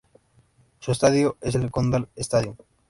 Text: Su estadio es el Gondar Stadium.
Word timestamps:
Su 0.79 0.93
estadio 0.93 1.37
es 1.41 1.53
el 1.53 1.69
Gondar 1.69 2.09
Stadium. 2.15 2.55